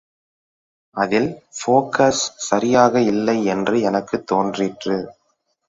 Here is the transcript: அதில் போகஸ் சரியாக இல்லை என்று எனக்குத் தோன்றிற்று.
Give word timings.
அதில் 0.95 1.43
போகஸ் 1.65 2.23
சரியாக 2.35 3.01
இல்லை 3.01 3.45
என்று 3.45 3.81
எனக்குத் 3.81 4.27
தோன்றிற்று. 4.27 5.15